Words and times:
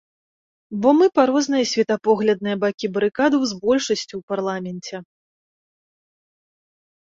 Бо 0.85 0.89
мы 0.99 1.05
па 1.19 1.23
розныя 1.31 1.65
светапоглядныя 1.71 2.55
бакі 2.65 2.85
барыкадаў 2.97 3.41
з 3.53 3.61
большасцю 3.63 4.09
ў 4.09 4.23
парламенце. 4.33 5.05